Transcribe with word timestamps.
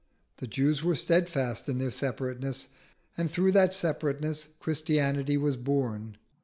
The 0.37 0.47
Jews 0.47 0.83
were 0.83 0.95
steadfast 0.95 1.69
in 1.69 1.77
their 1.77 1.91
separateness, 1.91 2.69
and 3.15 3.29
through 3.29 3.51
that 3.51 3.71
separateness 3.75 4.47
Christianity 4.59 5.37
was 5.37 5.57
born. 5.57 6.17